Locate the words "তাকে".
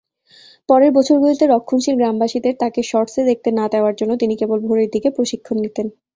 2.59-2.79